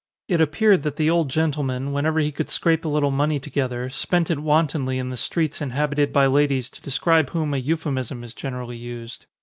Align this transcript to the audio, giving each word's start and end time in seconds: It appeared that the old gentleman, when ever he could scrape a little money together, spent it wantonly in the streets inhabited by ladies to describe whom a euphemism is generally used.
It 0.27 0.41
appeared 0.41 0.81
that 0.81 0.95
the 0.95 1.11
old 1.11 1.29
gentleman, 1.29 1.91
when 1.91 2.07
ever 2.07 2.19
he 2.19 2.31
could 2.31 2.49
scrape 2.49 2.83
a 2.83 2.87
little 2.87 3.11
money 3.11 3.39
together, 3.39 3.87
spent 3.91 4.31
it 4.31 4.39
wantonly 4.39 4.97
in 4.97 5.11
the 5.11 5.15
streets 5.15 5.61
inhabited 5.61 6.11
by 6.11 6.25
ladies 6.25 6.71
to 6.71 6.81
describe 6.81 7.29
whom 7.29 7.53
a 7.53 7.57
euphemism 7.57 8.23
is 8.23 8.33
generally 8.33 8.77
used. 8.77 9.27